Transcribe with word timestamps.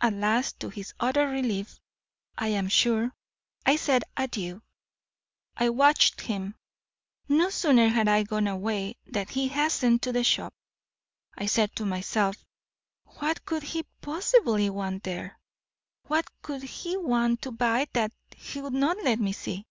At 0.00 0.12
last, 0.12 0.60
to 0.60 0.68
his 0.68 0.94
utter 1.00 1.26
relief, 1.26 1.80
I 2.38 2.46
am 2.46 2.68
sure, 2.68 3.12
I 3.66 3.74
said 3.74 4.04
adieu. 4.16 4.62
"I 5.56 5.68
watched 5.70 6.20
him. 6.20 6.54
No 7.28 7.50
sooner 7.50 7.88
had 7.88 8.06
I 8.06 8.22
gone 8.22 8.46
away, 8.46 8.98
than 9.04 9.26
he 9.26 9.48
hastened 9.48 10.00
to 10.02 10.12
the 10.12 10.22
shop. 10.22 10.54
I 11.36 11.46
said 11.46 11.74
to 11.74 11.84
myself, 11.84 12.36
what 13.18 13.44
could 13.44 13.64
he 13.64 13.82
possibly 14.00 14.70
want 14.70 15.02
there? 15.02 15.40
what 16.04 16.30
could 16.40 16.62
he 16.62 16.96
want 16.96 17.42
to 17.42 17.50
buy 17.50 17.88
that 17.94 18.12
he 18.36 18.60
would 18.62 18.74
not 18.74 18.98
let 19.02 19.18
me 19.18 19.32
see? 19.32 19.66